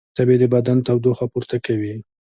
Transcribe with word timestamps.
تبې 0.15 0.35
د 0.39 0.43
بدن 0.53 0.77
تودوخه 0.87 1.25
پورته 1.31 1.57
کوي 1.65 1.95